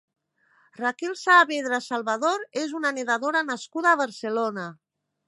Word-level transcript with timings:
Raquel 0.77 1.11
Saavedra 1.23 1.79
Salvador 1.87 2.47
és 2.63 2.73
una 2.79 2.93
nedadora 2.97 3.45
nascuda 3.51 3.93
a 3.93 4.01
Barcelona. 4.05 4.65